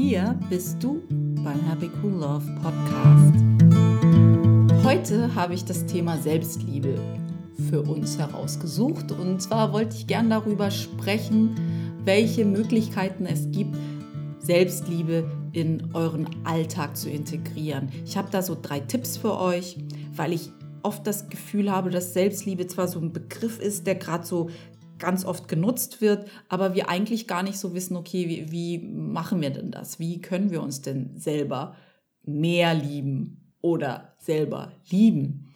hier 0.00 0.34
bist 0.48 0.82
du 0.82 1.02
beim 1.44 1.60
Happy 1.68 1.90
Cool 2.02 2.12
Love 2.12 2.46
Podcast. 2.62 3.34
Heute 4.82 5.34
habe 5.34 5.52
ich 5.52 5.66
das 5.66 5.84
Thema 5.84 6.16
Selbstliebe 6.16 6.98
für 7.68 7.82
uns 7.82 8.16
herausgesucht 8.16 9.12
und 9.12 9.42
zwar 9.42 9.74
wollte 9.74 9.96
ich 9.96 10.06
gern 10.06 10.30
darüber 10.30 10.70
sprechen, 10.70 11.54
welche 12.02 12.46
Möglichkeiten 12.46 13.26
es 13.26 13.50
gibt, 13.50 13.76
Selbstliebe 14.38 15.30
in 15.52 15.90
euren 15.92 16.26
Alltag 16.44 16.96
zu 16.96 17.10
integrieren. 17.10 17.90
Ich 18.06 18.16
habe 18.16 18.30
da 18.30 18.40
so 18.40 18.56
drei 18.60 18.80
Tipps 18.80 19.18
für 19.18 19.38
euch, 19.38 19.76
weil 20.16 20.32
ich 20.32 20.50
oft 20.82 21.06
das 21.06 21.28
Gefühl 21.28 21.70
habe, 21.70 21.90
dass 21.90 22.14
Selbstliebe 22.14 22.66
zwar 22.66 22.88
so 22.88 23.00
ein 23.00 23.12
Begriff 23.12 23.58
ist, 23.58 23.86
der 23.86 23.96
gerade 23.96 24.24
so 24.24 24.48
ganz 25.00 25.24
oft 25.24 25.48
genutzt 25.48 26.00
wird, 26.00 26.30
aber 26.48 26.74
wir 26.74 26.88
eigentlich 26.88 27.26
gar 27.26 27.42
nicht 27.42 27.58
so 27.58 27.74
wissen, 27.74 27.96
okay, 27.96 28.28
wie, 28.28 28.52
wie 28.52 28.78
machen 28.78 29.40
wir 29.40 29.50
denn 29.50 29.70
das? 29.70 29.98
Wie 29.98 30.20
können 30.20 30.50
wir 30.50 30.62
uns 30.62 30.82
denn 30.82 31.18
selber 31.18 31.74
mehr 32.22 32.74
lieben 32.74 33.52
oder 33.60 34.14
selber 34.18 34.72
lieben? 34.88 35.52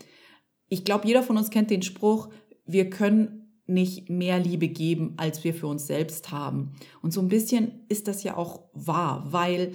Ich 0.69 0.85
glaube, 0.85 1.07
jeder 1.07 1.23
von 1.23 1.37
uns 1.37 1.51
kennt 1.51 1.71
den 1.71 1.83
Spruch, 1.83 2.31
wir 2.67 2.91
können 2.91 3.45
nicht 3.67 4.11
mehr 4.11 4.39
Liebe 4.39 4.69
geben, 4.69 5.15
als 5.17 5.45
wir 5.45 5.55
für 5.55 5.67
uns 5.67 5.87
selbst 5.87 6.31
haben. 6.31 6.73
Und 7.01 7.13
so 7.13 7.21
ein 7.21 7.29
bisschen 7.29 7.85
ist 7.89 8.09
das 8.09 8.23
ja 8.23 8.37
auch 8.37 8.65
wahr, 8.73 9.25
weil 9.31 9.73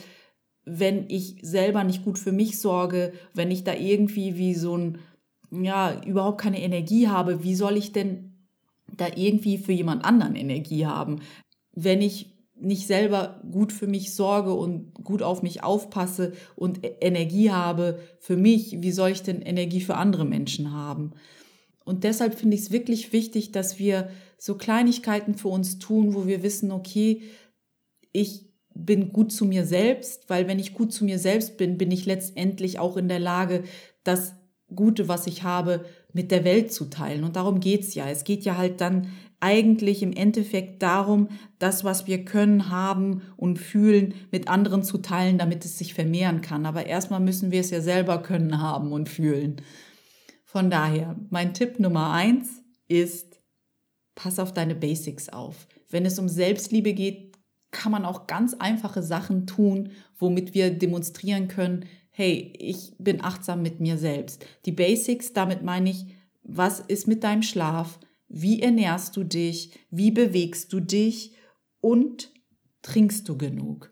wenn 0.66 1.06
ich 1.10 1.38
selber 1.42 1.84
nicht 1.84 2.04
gut 2.04 2.20
für 2.20 2.32
mich 2.32 2.60
sorge, 2.60 3.14
wenn 3.34 3.50
ich 3.50 3.64
da 3.64 3.74
irgendwie 3.74 4.38
wie 4.38 4.54
so 4.54 4.78
ein, 4.78 5.00
ja, 5.52 6.00
überhaupt 6.04 6.42
keine 6.42 6.62
Energie 6.62 7.08
habe, 7.08 7.44
wie 7.44 7.56
soll 7.56 7.78
ich 7.78 7.92
denn 7.92 8.29
da 8.98 9.08
irgendwie 9.16 9.58
für 9.58 9.72
jemand 9.72 10.06
anderen 10.06 10.36
Energie 10.36 10.86
haben. 10.86 11.22
Wenn 11.74 12.02
ich 12.02 12.40
nicht 12.62 12.88
selber 12.88 13.42
gut 13.50 13.72
für 13.72 13.88
mich 13.88 14.14
sorge 14.14 14.54
und 14.54 14.94
gut 14.94 15.24
auf 15.24 15.42
mich 15.42 15.64
aufpasse 15.64 16.34
und 16.56 16.86
e-, 16.86 16.96
Energie 17.02 17.52
habe 17.52 18.00
für 18.20 18.36
mich, 18.36 18.82
wie 18.82 18.92
soll 18.92 19.12
ich 19.12 19.24
denn 19.24 19.42
Energie 19.42 19.82
für 19.82 19.96
andere 19.96 20.26
Menschen 20.26 20.74
haben? 20.74 21.14
Und 21.86 22.04
deshalb 22.04 22.36
finde 22.36 22.56
ich 22.56 22.64
es 22.64 22.72
wirklich 22.72 23.14
wichtig, 23.14 23.52
dass 23.52 23.80
wir 23.80 24.10
so 24.38 24.56
Kleinigkeiten 24.56 25.36
für 25.36 25.48
uns 25.48 25.80
tun, 25.80 26.14
wo 26.14 26.28
wir 26.28 26.44
wissen, 26.44 26.72
okay, 26.72 27.24
ich 28.12 28.50
bin 28.76 29.12
gut 29.12 29.32
zu 29.32 29.46
mir 29.46 29.66
selbst, 29.66 30.30
weil 30.30 30.48
wenn 30.48 30.60
ich 30.60 30.74
gut 30.74 30.94
zu 30.94 31.04
mir 31.04 31.20
selbst 31.20 31.58
bin, 31.58 31.78
bin 31.78 31.92
ich 31.92 32.06
letztendlich 32.06 32.80
auch 32.80 32.98
in 32.98 33.08
der 33.08 33.20
Lage, 33.20 33.64
das 34.04 34.36
Gute, 34.76 35.08
was 35.08 35.28
ich 35.28 35.44
habe, 35.44 35.86
mit 36.14 36.32
der 36.32 36.44
Welt 36.44 36.74
zu 36.74 36.86
teilen. 36.86 37.24
Und 37.24 37.36
darum 37.36 37.60
geht's 37.60 37.96
ja. 37.96 38.10
Es 38.10 38.24
geht 38.24 38.44
ja 38.44 38.58
halt 38.58 38.82
dann 38.82 39.08
eigentlich 39.40 40.04
im 40.04 40.12
Endeffekt 40.12 40.82
darum, 40.84 41.30
das, 41.60 41.84
was 41.84 42.08
wir 42.08 42.26
können, 42.26 42.70
haben 42.70 43.22
und 43.38 43.58
fühlen, 43.58 44.14
mit 44.32 44.48
anderen 44.48 44.84
zu 44.84 44.98
teilen, 44.98 45.38
damit 45.38 45.64
es 45.66 45.78
sich 45.78 45.94
vermehren 45.94 46.42
kann. 46.42 46.66
Aber 46.66 46.86
erstmal 46.86 47.20
müssen 47.20 47.52
wir 47.52 47.62
es 47.62 47.70
ja 47.70 47.82
selber 47.82 48.22
können, 48.22 48.62
haben 48.62 48.92
und 48.92 49.08
fühlen. 49.08 49.62
Von 50.44 50.70
daher, 50.70 51.16
mein 51.30 51.54
Tipp 51.54 51.80
Nummer 51.80 52.12
eins 52.12 52.64
ist, 52.88 53.40
pass 54.16 54.40
auf 54.40 54.54
deine 54.54 54.76
Basics 54.76 55.30
auf. 55.30 55.68
Wenn 55.90 56.06
es 56.06 56.20
um 56.20 56.28
Selbstliebe 56.28 56.94
geht, 56.94 57.38
kann 57.72 57.92
man 57.92 58.04
auch 58.04 58.28
ganz 58.28 58.56
einfache 58.56 59.04
Sachen 59.04 59.46
tun, 59.46 59.92
womit 60.18 60.54
wir 60.54 60.72
demonstrieren 60.72 61.48
können, 61.48 61.86
hey, 62.20 62.52
ich 62.60 62.96
bin 63.00 63.24
achtsam 63.24 63.62
mit 63.62 63.80
mir 63.80 63.98
selbst. 63.98 64.46
Die 64.66 64.74
Basics, 64.74 65.32
damit 65.32 65.64
meine 65.64 65.90
ich, 65.90 66.06
was 66.44 66.82
ist 66.82 67.08
mit 67.08 67.24
deinem 67.24 67.44
Schlaf? 67.44 67.98
Wie 68.28 68.62
ernährst 68.62 69.16
du 69.16 69.24
dich? 69.24 69.80
Wie 69.90 70.12
bewegst 70.12 70.74
du 70.74 70.82
dich? 70.82 71.38
Und 71.80 72.34
trinkst 72.82 73.30
du 73.30 73.38
genug? 73.38 73.90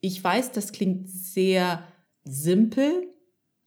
Ich 0.00 0.22
weiß, 0.22 0.52
das 0.52 0.72
klingt 0.72 1.08
sehr 1.08 1.82
simpel, 2.22 3.08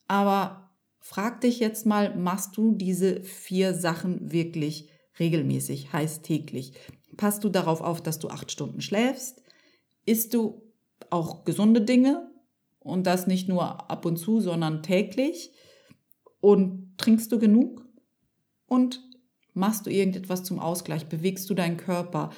aber 0.07 0.77
frag 0.99 1.41
dich 1.41 1.59
jetzt 1.59 1.87
mal, 1.87 2.15
machst 2.15 2.55
du 2.57 2.71
diese 2.71 3.23
vier 3.23 3.73
Sachen 3.73 4.31
wirklich 4.31 4.89
regelmäßig, 5.17 5.91
heißt 5.91 6.21
täglich? 6.21 6.73
Passt 7.17 7.43
du 7.43 7.49
darauf 7.49 7.81
auf, 7.81 8.03
dass 8.03 8.19
du 8.19 8.27
acht 8.27 8.51
Stunden 8.51 8.81
schläfst? 8.81 9.41
Isst 10.05 10.35
du 10.35 10.61
auch 11.09 11.45
gesunde 11.45 11.81
Dinge? 11.81 12.29
Und 12.85 13.07
das 13.07 13.25
nicht 13.25 13.49
nur 13.49 13.89
ab 13.89 14.05
und 14.05 14.17
zu, 14.17 14.39
sondern 14.41 14.83
täglich. 14.83 15.51
Und 16.39 16.99
trinkst 16.99 17.31
du 17.31 17.39
genug? 17.39 17.83
Und 18.67 19.01
machst 19.55 19.87
du 19.87 19.89
irgendetwas 19.89 20.43
zum 20.43 20.59
Ausgleich? 20.59 21.07
Bewegst 21.07 21.49
du 21.49 21.55
deinen 21.55 21.77
Körper? 21.77 22.29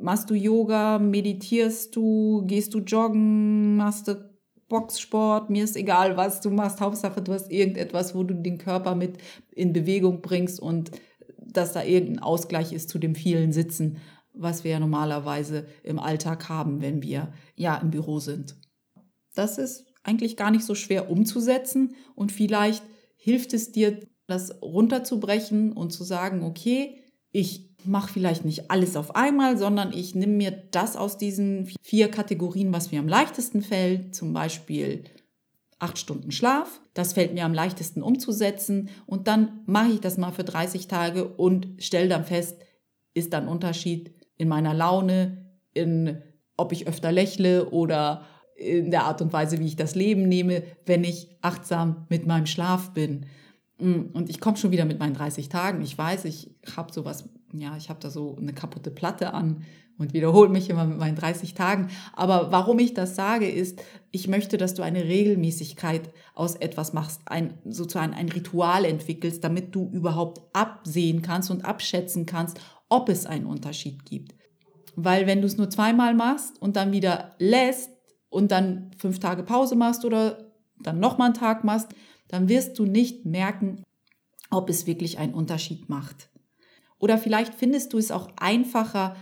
Machst 0.00 0.30
du 0.30 0.34
Yoga? 0.34 1.00
Meditierst 1.00 1.96
du? 1.96 2.44
Gehst 2.46 2.74
du 2.74 2.78
joggen? 2.78 3.76
Machst 3.76 4.06
du 4.06 4.30
Boxsport? 4.68 5.50
Mir 5.50 5.64
ist 5.64 5.74
egal, 5.76 6.16
was 6.16 6.40
du 6.40 6.50
machst. 6.50 6.80
Hauptsache, 6.80 7.20
du 7.20 7.32
hast 7.32 7.50
irgendetwas, 7.50 8.14
wo 8.14 8.22
du 8.22 8.34
den 8.34 8.58
Körper 8.58 8.94
mit 8.94 9.18
in 9.50 9.72
Bewegung 9.72 10.20
bringst 10.22 10.60
und 10.60 10.92
dass 11.38 11.72
da 11.72 11.82
irgendein 11.82 12.20
Ausgleich 12.20 12.72
ist 12.72 12.88
zu 12.88 13.00
dem 13.00 13.16
vielen 13.16 13.50
Sitzen, 13.50 13.96
was 14.32 14.62
wir 14.62 14.70
ja 14.70 14.78
normalerweise 14.78 15.66
im 15.82 15.98
Alltag 15.98 16.48
haben, 16.48 16.82
wenn 16.82 17.02
wir 17.02 17.32
ja 17.56 17.76
im 17.78 17.90
Büro 17.90 18.20
sind. 18.20 18.56
Das 19.34 19.58
ist 19.58 19.87
eigentlich 20.08 20.36
gar 20.36 20.50
nicht 20.50 20.64
so 20.64 20.74
schwer 20.74 21.10
umzusetzen 21.10 21.94
und 22.14 22.32
vielleicht 22.32 22.82
hilft 23.16 23.52
es 23.52 23.72
dir, 23.72 24.00
das 24.26 24.60
runterzubrechen 24.62 25.72
und 25.72 25.90
zu 25.90 26.04
sagen, 26.04 26.42
okay, 26.42 26.98
ich 27.30 27.70
mache 27.84 28.12
vielleicht 28.12 28.44
nicht 28.44 28.70
alles 28.70 28.96
auf 28.96 29.16
einmal, 29.16 29.56
sondern 29.56 29.92
ich 29.92 30.14
nehme 30.14 30.34
mir 30.34 30.50
das 30.50 30.96
aus 30.96 31.16
diesen 31.16 31.68
vier 31.82 32.10
Kategorien, 32.10 32.72
was 32.72 32.92
mir 32.92 33.00
am 33.00 33.08
leichtesten 33.08 33.62
fällt, 33.62 34.14
zum 34.14 34.32
Beispiel 34.32 35.04
acht 35.78 35.98
Stunden 35.98 36.32
Schlaf. 36.32 36.80
Das 36.94 37.12
fällt 37.12 37.34
mir 37.34 37.44
am 37.44 37.54
leichtesten 37.54 38.02
umzusetzen 38.02 38.90
und 39.06 39.28
dann 39.28 39.60
mache 39.66 39.92
ich 39.92 40.00
das 40.00 40.18
mal 40.18 40.32
für 40.32 40.44
30 40.44 40.88
Tage 40.88 41.26
und 41.26 41.68
stelle 41.78 42.08
dann 42.08 42.24
fest, 42.24 42.58
ist 43.14 43.32
dann 43.32 43.48
Unterschied 43.48 44.12
in 44.36 44.48
meiner 44.48 44.74
Laune, 44.74 45.46
in 45.72 46.22
ob 46.56 46.72
ich 46.72 46.88
öfter 46.88 47.12
lächle 47.12 47.70
oder 47.70 48.26
in 48.58 48.90
der 48.90 49.04
Art 49.04 49.22
und 49.22 49.32
Weise, 49.32 49.58
wie 49.60 49.66
ich 49.66 49.76
das 49.76 49.94
Leben 49.94 50.28
nehme, 50.28 50.64
wenn 50.84 51.04
ich 51.04 51.28
achtsam 51.42 52.06
mit 52.08 52.26
meinem 52.26 52.46
Schlaf 52.46 52.92
bin. 52.92 53.26
Mm, 53.78 54.10
und 54.12 54.28
ich 54.28 54.40
komme 54.40 54.56
schon 54.56 54.72
wieder 54.72 54.84
mit 54.84 54.98
meinen 54.98 55.14
30 55.14 55.48
Tagen. 55.48 55.80
Ich 55.82 55.96
weiß, 55.96 56.24
ich 56.24 56.50
habe 56.76 56.92
sowas, 56.92 57.28
ja, 57.52 57.76
ich 57.76 57.88
habe 57.88 58.00
da 58.00 58.10
so 58.10 58.36
eine 58.36 58.52
kaputte 58.52 58.90
Platte 58.90 59.32
an 59.32 59.64
und 59.96 60.12
wiederhole 60.12 60.48
mich 60.48 60.70
immer 60.70 60.84
mit 60.84 60.98
meinen 60.98 61.16
30 61.16 61.54
Tagen. 61.54 61.88
Aber 62.14 62.50
warum 62.50 62.80
ich 62.80 62.94
das 62.94 63.14
sage, 63.14 63.48
ist, 63.48 63.80
ich 64.10 64.26
möchte, 64.26 64.56
dass 64.56 64.74
du 64.74 64.82
eine 64.82 65.04
Regelmäßigkeit 65.04 66.10
aus 66.34 66.56
etwas 66.56 66.92
machst, 66.92 67.22
ein, 67.26 67.54
sozusagen 67.64 68.14
ein 68.14 68.28
Ritual 68.28 68.84
entwickelst, 68.84 69.44
damit 69.44 69.74
du 69.74 69.88
überhaupt 69.92 70.42
absehen 70.52 71.22
kannst 71.22 71.50
und 71.50 71.64
abschätzen 71.64 72.26
kannst, 72.26 72.60
ob 72.88 73.08
es 73.08 73.24
einen 73.26 73.46
Unterschied 73.46 74.04
gibt. 74.04 74.34
Weil 74.96 75.28
wenn 75.28 75.40
du 75.40 75.46
es 75.46 75.56
nur 75.56 75.70
zweimal 75.70 76.14
machst 76.14 76.60
und 76.60 76.74
dann 76.74 76.90
wieder 76.90 77.36
lässt, 77.38 77.90
und 78.30 78.50
dann 78.50 78.90
fünf 78.98 79.18
Tage 79.18 79.42
Pause 79.42 79.76
machst 79.76 80.04
oder 80.04 80.52
dann 80.80 81.00
nochmal 81.00 81.26
einen 81.26 81.34
Tag 81.34 81.64
machst, 81.64 81.88
dann 82.28 82.48
wirst 82.48 82.78
du 82.78 82.84
nicht 82.84 83.24
merken, 83.24 83.82
ob 84.50 84.70
es 84.70 84.86
wirklich 84.86 85.18
einen 85.18 85.34
Unterschied 85.34 85.88
macht. 85.88 86.30
Oder 86.98 87.18
vielleicht 87.18 87.54
findest 87.54 87.92
du 87.92 87.98
es 87.98 88.10
auch 88.10 88.28
einfacher, 88.36 89.16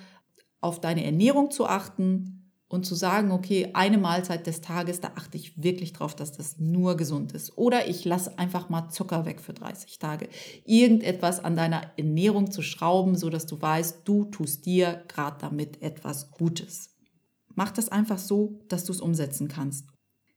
auf 0.61 0.81
deine 0.81 1.05
Ernährung 1.05 1.51
zu 1.51 1.67
achten 1.67 2.37
und 2.69 2.85
zu 2.85 2.95
sagen, 2.95 3.31
okay, 3.31 3.71
eine 3.75 3.99
Mahlzeit 3.99 4.47
des 4.47 4.61
Tages, 4.61 5.01
da 5.01 5.13
achte 5.15 5.37
ich 5.37 5.63
wirklich 5.63 5.93
drauf, 5.93 6.17
dass 6.17 6.33
das 6.33 6.59
nur 6.59 6.97
gesund 6.97 7.33
ist. 7.33 7.57
Oder 7.57 7.89
ich 7.89 8.05
lasse 8.05 8.39
einfach 8.39 8.69
mal 8.69 8.89
Zucker 8.89 9.25
weg 9.25 9.41
für 9.41 9.53
30 9.53 9.99
Tage. 9.99 10.29
Irgendetwas 10.65 11.45
an 11.45 11.55
deiner 11.55 11.93
Ernährung 11.97 12.51
zu 12.51 12.63
schrauben, 12.63 13.17
sodass 13.17 13.47
du 13.47 13.61
weißt, 13.61 14.01
du 14.05 14.25
tust 14.25 14.67
dir 14.67 15.05
gerade 15.07 15.37
damit 15.41 15.81
etwas 15.83 16.33
Gutes. 16.33 16.96
Mach 17.57 17.73
das 17.73 17.89
einfach 17.89 18.19
so, 18.19 18.61
dass 18.69 18.85
du 18.85 18.93
es 18.93 19.01
umsetzen 19.01 19.49
kannst. 19.49 19.89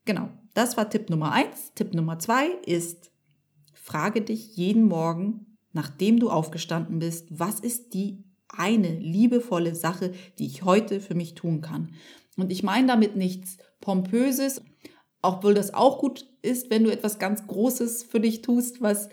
Genau, 0.05 0.29
das 0.55 0.75
war 0.77 0.89
Tipp 0.89 1.11
Nummer 1.11 1.31
eins. 1.31 1.73
Tipp 1.75 1.93
Nummer 1.93 2.17
zwei 2.17 2.47
ist, 2.65 3.11
frage 3.73 4.21
dich 4.21 4.55
jeden 4.55 4.87
Morgen, 4.87 5.57
nachdem 5.71 6.19
du 6.19 6.31
aufgestanden 6.31 6.97
bist, 6.99 7.27
was 7.29 7.59
ist 7.59 7.93
die 7.93 8.23
eine 8.47 8.97
liebevolle 8.97 9.75
Sache, 9.75 10.13
die 10.39 10.47
ich 10.47 10.63
heute 10.63 10.99
für 11.01 11.13
mich 11.13 11.35
tun 11.35 11.61
kann. 11.61 11.93
Und 12.37 12.51
ich 12.51 12.63
meine 12.63 12.87
damit 12.87 13.15
nichts 13.15 13.57
Pompöses, 13.81 14.63
obwohl 15.21 15.53
das 15.53 15.73
auch 15.73 15.99
gut 15.99 16.25
ist, 16.41 16.69
wenn 16.69 16.83
du 16.83 16.91
etwas 16.91 17.19
ganz 17.19 17.45
Großes 17.45 18.03
für 18.03 18.19
dich 18.19 18.41
tust, 18.41 18.81
was 18.81 19.09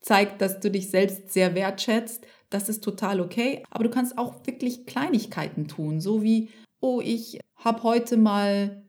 zeigt, 0.00 0.40
dass 0.40 0.58
du 0.60 0.70
dich 0.70 0.90
selbst 0.90 1.32
sehr 1.32 1.54
wertschätzt. 1.54 2.26
Das 2.50 2.68
ist 2.68 2.82
total 2.82 3.20
okay. 3.20 3.62
Aber 3.70 3.84
du 3.84 3.90
kannst 3.90 4.18
auch 4.18 4.46
wirklich 4.46 4.86
Kleinigkeiten 4.86 5.68
tun, 5.68 6.00
so 6.00 6.22
wie 6.22 6.48
oh, 6.82 7.00
ich 7.00 7.38
habe 7.56 7.82
heute 7.84 8.18
mal 8.18 8.82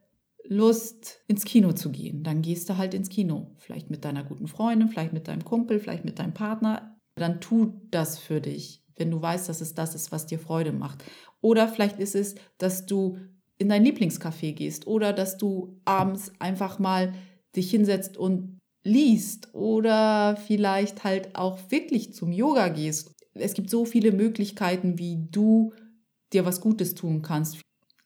Lust, 0.46 1.22
ins 1.28 1.46
Kino 1.46 1.72
zu 1.72 1.90
gehen. 1.90 2.24
Dann 2.24 2.42
gehst 2.42 2.70
du 2.70 2.78
halt 2.78 2.94
ins 2.94 3.08
Kino. 3.08 3.56
Vielleicht 3.60 3.90
mit 3.90 4.04
deiner 4.04 4.26
guten 4.26 4.48
Freundin, 4.48 4.90
vielleicht 4.90 5.14
mit 5.14 5.30
deinem 5.30 5.46
Kumpel, 5.46 5.80
vielleicht 5.80 6.04
mit 6.04 6.20
deinem 6.20 6.34
Partner. 6.34 7.00
Dann 7.16 7.40
tu 7.40 7.80
das 7.92 8.20
für 8.20 8.42
dich, 8.42 8.84
wenn 8.98 9.10
du 9.10 9.22
weißt, 9.22 9.48
dass 9.48 9.62
es 9.62 9.74
das 9.74 9.96
ist, 9.96 10.12
was 10.12 10.26
dir 10.26 10.40
Freude 10.40 10.74
macht. 10.74 11.04
Oder 11.40 11.70
vielleicht 11.70 12.00
ist 12.00 12.16
es, 12.16 12.36
dass 12.58 12.86
du 12.86 13.18
in 13.58 13.70
dein 13.70 13.86
Lieblingscafé 13.86 14.54
gehst 14.54 14.88
oder 14.88 15.14
dass 15.14 15.38
du 15.38 15.80
abends 15.86 16.34
einfach 16.40 16.80
mal 16.80 17.14
dich 17.56 17.70
hinsetzt 17.70 18.18
und 18.18 18.60
liest 18.84 19.54
oder 19.54 20.36
vielleicht 20.36 21.04
halt 21.04 21.36
auch 21.36 21.60
wirklich 21.70 22.14
zum 22.14 22.32
Yoga 22.32 22.68
gehst. 22.70 23.14
Es 23.36 23.54
gibt 23.54 23.70
so 23.70 23.86
viele 23.86 24.12
Möglichkeiten, 24.12 24.98
wie 24.98 25.28
du 25.32 25.74
dir 26.34 26.46
was 26.46 26.60
Gutes 26.60 26.96
tun 26.96 27.22
kannst. 27.22 27.62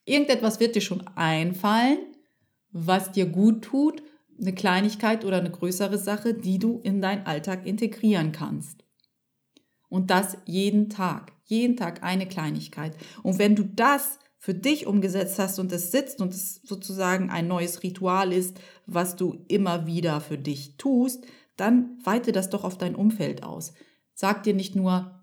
Irgendetwas 0.08 0.58
wird 0.58 0.74
dir 0.74 0.80
schon 0.80 1.06
einfallen, 1.16 1.98
was 2.70 3.12
dir 3.12 3.26
gut 3.26 3.62
tut, 3.62 4.02
eine 4.40 4.54
Kleinigkeit 4.54 5.24
oder 5.24 5.38
eine 5.38 5.50
größere 5.50 5.98
Sache, 5.98 6.32
die 6.32 6.58
du 6.58 6.80
in 6.82 7.02
deinen 7.02 7.26
Alltag 7.26 7.66
integrieren 7.66 8.32
kannst. 8.32 8.84
Und 9.88 10.10
das 10.10 10.38
jeden 10.46 10.88
Tag, 10.88 11.32
jeden 11.44 11.76
Tag 11.76 12.02
eine 12.02 12.26
Kleinigkeit. 12.26 12.96
Und 13.22 13.38
wenn 13.38 13.56
du 13.56 13.64
das 13.64 14.18
für 14.38 14.54
dich 14.54 14.86
umgesetzt 14.86 15.38
hast 15.38 15.58
und 15.58 15.72
es 15.72 15.90
sitzt 15.90 16.20
und 16.20 16.32
es 16.32 16.60
sozusagen 16.62 17.30
ein 17.30 17.48
neues 17.48 17.82
Ritual 17.82 18.32
ist, 18.32 18.60
was 18.86 19.16
du 19.16 19.44
immer 19.48 19.86
wieder 19.86 20.20
für 20.20 20.38
dich 20.38 20.76
tust, 20.76 21.26
dann 21.56 21.98
weite 22.04 22.32
das 22.32 22.48
doch 22.48 22.64
auf 22.64 22.78
dein 22.78 22.94
Umfeld 22.94 23.42
aus. 23.42 23.74
Sag 24.14 24.44
dir 24.44 24.54
nicht 24.54 24.76
nur, 24.76 25.20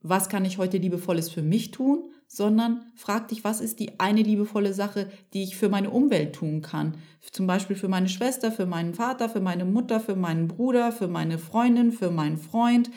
was 0.00 0.28
kann 0.28 0.44
ich 0.44 0.58
heute 0.58 0.76
liebevolles 0.78 1.30
für 1.30 1.42
mich 1.42 1.70
tun, 1.70 2.12
sondern 2.28 2.82
frag 2.94 3.28
dich, 3.28 3.42
was 3.42 3.60
ist 3.60 3.80
die 3.80 3.98
eine 3.98 4.22
liebevolle 4.22 4.74
Sache, 4.74 5.10
die 5.32 5.42
ich 5.42 5.56
für 5.56 5.70
meine 5.70 5.90
Umwelt 5.90 6.34
tun 6.34 6.60
kann. 6.60 6.98
Zum 7.32 7.46
Beispiel 7.46 7.74
für 7.74 7.88
meine 7.88 8.08
Schwester, 8.08 8.52
für 8.52 8.66
meinen 8.66 8.94
Vater, 8.94 9.30
für 9.30 9.40
meine 9.40 9.64
Mutter, 9.64 9.98
für 9.98 10.14
meinen 10.14 10.46
Bruder, 10.46 10.92
für 10.92 11.08
meine 11.08 11.38
Freundin, 11.38 11.90
für 11.90 12.10
meinen 12.10 12.36
Freund, 12.36 12.90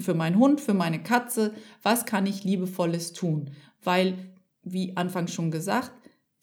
für 0.00 0.14
meinen 0.14 0.38
Hund, 0.38 0.60
für 0.60 0.74
meine 0.74 1.02
Katze. 1.02 1.52
Was 1.82 2.06
kann 2.06 2.26
ich 2.26 2.44
liebevolles 2.44 3.12
tun? 3.12 3.50
Weil 3.84 4.14
wie 4.62 4.96
anfangs 4.96 5.32
schon 5.32 5.50
gesagt, 5.50 5.92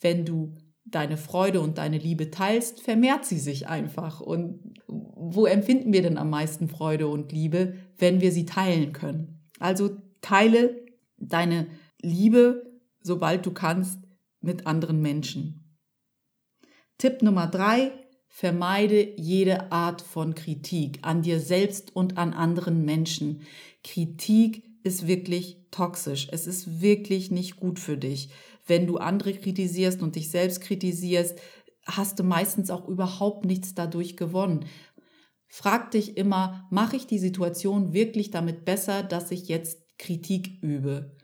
wenn 0.00 0.24
du 0.24 0.54
deine 0.84 1.16
Freude 1.16 1.60
und 1.60 1.78
deine 1.78 1.98
Liebe 1.98 2.30
teilst, 2.30 2.80
vermehrt 2.80 3.24
sie 3.24 3.38
sich 3.38 3.68
einfach. 3.68 4.20
Und 4.20 4.80
wo 4.86 5.46
empfinden 5.46 5.92
wir 5.92 6.02
denn 6.02 6.16
am 6.16 6.30
meisten 6.30 6.68
Freude 6.68 7.08
und 7.08 7.32
Liebe, 7.32 7.74
wenn 7.98 8.20
wir 8.20 8.30
sie 8.30 8.46
teilen 8.46 8.92
können? 8.92 9.50
Also 9.58 9.96
teile 10.20 10.84
deine 11.18 11.66
Liebe, 12.02 12.80
sobald 13.00 13.46
du 13.46 13.52
kannst, 13.52 14.00
mit 14.40 14.66
anderen 14.66 15.00
Menschen. 15.00 15.78
Tipp 16.98 17.22
Nummer 17.22 17.46
drei, 17.46 17.92
vermeide 18.28 19.18
jede 19.18 19.72
Art 19.72 20.02
von 20.02 20.34
Kritik 20.34 20.98
an 21.02 21.22
dir 21.22 21.40
selbst 21.40 21.94
und 21.94 22.16
an 22.18 22.32
anderen 22.32 22.84
Menschen. 22.84 23.42
Kritik 23.82 24.64
ist 24.84 25.06
wirklich 25.06 25.66
toxisch. 25.70 26.28
Es 26.30 26.46
ist 26.46 26.80
wirklich 26.80 27.30
nicht 27.30 27.56
gut 27.56 27.78
für 27.78 27.96
dich. 27.96 28.30
Wenn 28.66 28.86
du 28.86 28.98
andere 28.98 29.32
kritisierst 29.32 30.02
und 30.02 30.16
dich 30.16 30.30
selbst 30.30 30.60
kritisierst, 30.60 31.40
hast 31.86 32.18
du 32.18 32.24
meistens 32.24 32.70
auch 32.70 32.88
überhaupt 32.88 33.44
nichts 33.44 33.74
dadurch 33.74 34.16
gewonnen. 34.16 34.66
Frag 35.48 35.92
dich 35.92 36.16
immer, 36.16 36.66
mache 36.70 36.96
ich 36.96 37.06
die 37.06 37.18
Situation 37.18 37.92
wirklich 37.92 38.30
damit 38.30 38.64
besser, 38.64 39.02
dass 39.02 39.30
ich 39.30 39.48
jetzt 39.48 39.98
Kritik 39.98 40.62
übe? 40.62 41.15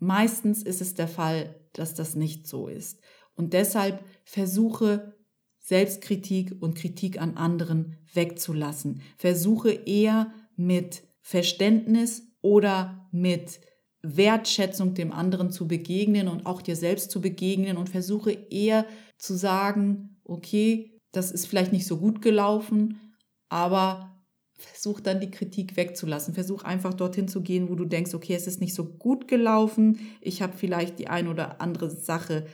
Meistens 0.00 0.62
ist 0.62 0.80
es 0.80 0.94
der 0.94 1.08
Fall, 1.08 1.54
dass 1.74 1.94
das 1.94 2.16
nicht 2.16 2.48
so 2.48 2.66
ist. 2.66 3.00
Und 3.36 3.52
deshalb 3.52 4.04
versuche 4.24 5.14
Selbstkritik 5.58 6.56
und 6.60 6.74
Kritik 6.74 7.20
an 7.20 7.36
anderen 7.36 7.96
wegzulassen. 8.12 9.02
Versuche 9.18 9.70
eher 9.70 10.32
mit 10.56 11.02
Verständnis 11.20 12.24
oder 12.40 13.08
mit 13.12 13.60
Wertschätzung 14.02 14.94
dem 14.94 15.12
anderen 15.12 15.50
zu 15.50 15.68
begegnen 15.68 16.28
und 16.28 16.46
auch 16.46 16.62
dir 16.62 16.76
selbst 16.76 17.10
zu 17.10 17.20
begegnen 17.20 17.76
und 17.76 17.90
versuche 17.90 18.32
eher 18.32 18.86
zu 19.18 19.34
sagen, 19.34 20.16
okay, 20.24 20.98
das 21.12 21.30
ist 21.30 21.46
vielleicht 21.46 21.72
nicht 21.72 21.86
so 21.86 21.98
gut 21.98 22.22
gelaufen, 22.22 22.98
aber 23.48 24.19
versuch 24.62 25.00
dann 25.00 25.20
die 25.20 25.30
Kritik 25.30 25.76
wegzulassen. 25.76 26.34
Versuch 26.34 26.62
einfach 26.62 26.94
dorthin 26.94 27.28
zu 27.28 27.42
gehen, 27.42 27.68
wo 27.68 27.74
du 27.74 27.84
denkst, 27.84 28.14
okay, 28.14 28.34
es 28.34 28.46
ist 28.46 28.60
nicht 28.60 28.74
so 28.74 28.84
gut 28.84 29.28
gelaufen, 29.28 29.98
ich 30.20 30.42
habe 30.42 30.56
vielleicht 30.56 30.98
die 30.98 31.08
ein 31.08 31.28
oder 31.28 31.60
andere 31.60 31.90
Sache 31.90 32.46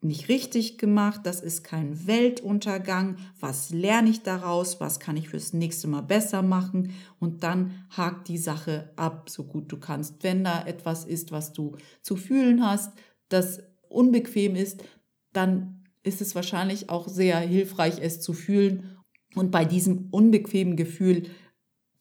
nicht 0.00 0.28
richtig 0.28 0.78
gemacht, 0.78 1.22
das 1.24 1.40
ist 1.40 1.64
kein 1.64 2.06
Weltuntergang, 2.06 3.16
was 3.40 3.70
lerne 3.70 4.10
ich 4.10 4.22
daraus, 4.22 4.80
was 4.80 5.00
kann 5.00 5.16
ich 5.16 5.28
fürs 5.28 5.52
nächste 5.52 5.88
Mal 5.88 6.02
besser 6.02 6.42
machen? 6.42 6.92
Und 7.18 7.42
dann 7.42 7.84
hakt 7.90 8.28
die 8.28 8.38
Sache 8.38 8.92
ab, 8.94 9.28
so 9.28 9.42
gut 9.42 9.72
du 9.72 9.78
kannst. 9.78 10.22
Wenn 10.22 10.44
da 10.44 10.64
etwas 10.64 11.04
ist, 11.04 11.32
was 11.32 11.52
du 11.52 11.76
zu 12.00 12.14
fühlen 12.14 12.64
hast, 12.64 12.92
das 13.28 13.60
unbequem 13.88 14.54
ist, 14.54 14.84
dann 15.32 15.84
ist 16.04 16.20
es 16.20 16.36
wahrscheinlich 16.36 16.90
auch 16.90 17.08
sehr 17.08 17.38
hilfreich, 17.40 17.98
es 18.00 18.20
zu 18.20 18.32
fühlen 18.32 18.97
und 19.34 19.50
bei 19.50 19.64
diesem 19.64 20.08
unbequemen 20.10 20.76
Gefühl 20.76 21.30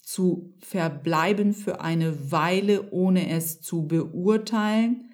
zu 0.01 0.53
verbleiben 0.59 1.53
für 1.53 1.81
eine 1.81 2.31
Weile, 2.31 2.91
ohne 2.91 3.29
es 3.29 3.61
zu 3.61 3.87
beurteilen 3.87 5.07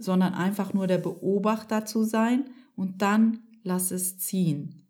sondern 0.00 0.32
einfach 0.32 0.72
nur 0.72 0.86
der 0.86 0.98
Beobachter 0.98 1.84
zu 1.84 2.02
sein 2.04 2.50
und 2.74 3.02
dann 3.02 3.40
lass 3.62 3.90
es 3.90 4.18
ziehen. 4.18 4.88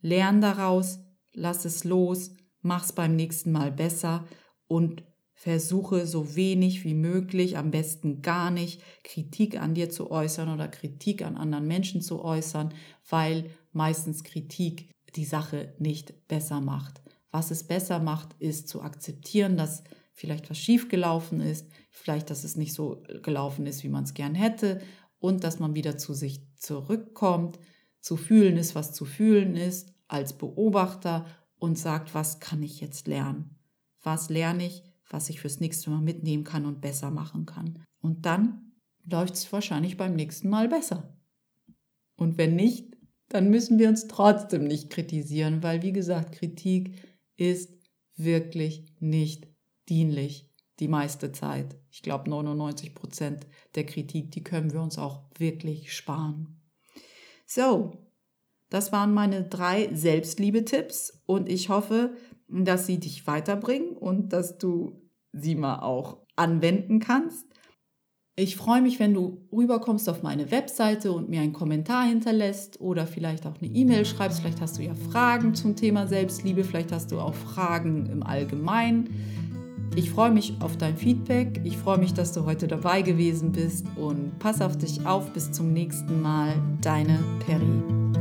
Lern 0.00 0.40
daraus, 0.40 1.00
lass 1.32 1.64
es 1.64 1.82
los, 1.84 2.32
mach's 2.60 2.92
beim 2.92 3.16
nächsten 3.16 3.52
Mal 3.52 3.72
besser 3.72 4.26
und 4.68 5.02
versuche 5.32 6.06
so 6.06 6.36
wenig 6.36 6.84
wie 6.84 6.94
möglich, 6.94 7.56
am 7.56 7.70
besten 7.70 8.20
gar 8.20 8.50
nicht, 8.50 8.82
Kritik 9.02 9.58
an 9.58 9.74
dir 9.74 9.88
zu 9.88 10.10
äußern 10.10 10.52
oder 10.52 10.68
Kritik 10.68 11.22
an 11.22 11.36
anderen 11.36 11.66
Menschen 11.66 12.02
zu 12.02 12.22
äußern, 12.22 12.74
weil 13.08 13.50
meistens 13.72 14.22
Kritik 14.22 14.90
die 15.16 15.24
Sache 15.24 15.74
nicht 15.78 16.28
besser 16.28 16.60
macht. 16.60 17.02
Was 17.30 17.50
es 17.50 17.64
besser 17.64 17.98
macht, 17.98 18.34
ist 18.38 18.68
zu 18.68 18.82
akzeptieren, 18.82 19.56
dass 19.56 19.84
vielleicht 20.12 20.50
was 20.50 20.58
schiefgelaufen 20.58 21.40
ist, 21.40 21.66
vielleicht, 21.90 22.30
dass 22.30 22.44
es 22.44 22.56
nicht 22.56 22.74
so 22.74 23.02
gelaufen 23.22 23.66
ist, 23.66 23.82
wie 23.82 23.88
man 23.88 24.04
es 24.04 24.14
gern 24.14 24.34
hätte 24.34 24.80
und 25.18 25.44
dass 25.44 25.58
man 25.58 25.74
wieder 25.74 25.96
zu 25.96 26.14
sich 26.14 26.46
zurückkommt, 26.56 27.58
zu 28.00 28.16
fühlen 28.16 28.56
ist, 28.56 28.74
was 28.74 28.92
zu 28.92 29.04
fühlen 29.04 29.56
ist, 29.56 29.94
als 30.08 30.36
Beobachter 30.36 31.26
und 31.56 31.78
sagt, 31.78 32.14
was 32.14 32.40
kann 32.40 32.62
ich 32.62 32.80
jetzt 32.80 33.06
lernen? 33.06 33.56
Was 34.02 34.28
lerne 34.28 34.66
ich, 34.66 34.82
was 35.08 35.30
ich 35.30 35.40
fürs 35.40 35.60
nächste 35.60 35.90
Mal 35.90 36.00
mitnehmen 36.00 36.44
kann 36.44 36.66
und 36.66 36.80
besser 36.80 37.10
machen 37.10 37.46
kann? 37.46 37.82
Und 38.00 38.26
dann 38.26 38.72
läuft 39.04 39.34
es 39.34 39.52
wahrscheinlich 39.52 39.96
beim 39.96 40.14
nächsten 40.14 40.48
Mal 40.48 40.68
besser. 40.68 41.16
Und 42.16 42.36
wenn 42.36 42.56
nicht, 42.56 42.96
dann 43.32 43.48
müssen 43.48 43.78
wir 43.78 43.88
uns 43.88 44.08
trotzdem 44.08 44.64
nicht 44.64 44.90
kritisieren, 44.90 45.62
weil 45.62 45.82
wie 45.82 45.92
gesagt, 45.92 46.32
Kritik 46.32 46.92
ist 47.36 47.72
wirklich 48.16 48.84
nicht 49.00 49.48
dienlich 49.88 50.50
die 50.80 50.88
meiste 50.88 51.32
Zeit. 51.32 51.76
Ich 51.90 52.02
glaube, 52.02 52.28
99 52.28 52.94
Prozent 52.94 53.46
der 53.74 53.86
Kritik, 53.86 54.32
die 54.32 54.44
können 54.44 54.72
wir 54.72 54.82
uns 54.82 54.98
auch 54.98 55.22
wirklich 55.38 55.94
sparen. 55.94 56.60
So, 57.46 57.92
das 58.68 58.92
waren 58.92 59.14
meine 59.14 59.44
drei 59.44 59.94
Selbstliebe-Tipps 59.94 61.22
und 61.24 61.48
ich 61.48 61.68
hoffe, 61.68 62.14
dass 62.48 62.86
sie 62.86 62.98
dich 62.98 63.26
weiterbringen 63.26 63.96
und 63.96 64.32
dass 64.32 64.58
du 64.58 65.00
sie 65.32 65.54
mal 65.54 65.80
auch 65.80 66.18
anwenden 66.36 66.98
kannst. 66.98 67.46
Ich 68.34 68.56
freue 68.56 68.80
mich, 68.80 68.98
wenn 68.98 69.12
du 69.12 69.42
rüberkommst 69.52 70.08
auf 70.08 70.22
meine 70.22 70.50
Webseite 70.50 71.12
und 71.12 71.28
mir 71.28 71.42
einen 71.42 71.52
Kommentar 71.52 72.06
hinterlässt 72.06 72.80
oder 72.80 73.06
vielleicht 73.06 73.46
auch 73.46 73.60
eine 73.60 73.70
E-Mail 73.70 74.06
schreibst. 74.06 74.40
Vielleicht 74.40 74.62
hast 74.62 74.78
du 74.78 74.82
ja 74.82 74.94
Fragen 74.94 75.54
zum 75.54 75.76
Thema 75.76 76.06
Selbstliebe, 76.06 76.64
vielleicht 76.64 76.92
hast 76.92 77.12
du 77.12 77.20
auch 77.20 77.34
Fragen 77.34 78.06
im 78.06 78.22
Allgemeinen. 78.22 79.10
Ich 79.96 80.10
freue 80.10 80.30
mich 80.30 80.54
auf 80.60 80.78
dein 80.78 80.96
Feedback. 80.96 81.60
Ich 81.64 81.76
freue 81.76 81.98
mich, 81.98 82.14
dass 82.14 82.32
du 82.32 82.46
heute 82.46 82.66
dabei 82.66 83.02
gewesen 83.02 83.52
bist 83.52 83.84
und 83.96 84.38
pass 84.38 84.62
auf 84.62 84.78
dich 84.78 85.04
auf. 85.04 85.30
Bis 85.34 85.52
zum 85.52 85.74
nächsten 85.74 86.22
Mal. 86.22 86.54
Deine 86.80 87.18
Peri. 87.44 88.11